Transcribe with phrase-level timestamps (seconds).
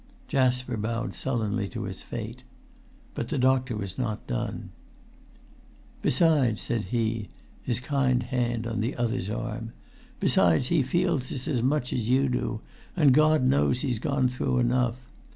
[0.27, 2.43] Jasper bowed sullenly to his fate.
[3.13, 4.71] But the doctor was not done.
[6.01, 7.29] "Besides," said he,
[7.61, 9.73] his kind hand on the other's arm;
[10.19, 12.61] "besides, he feels this as much as you do,
[12.97, 15.07] and[Pg 290] God knows he's gone through enough!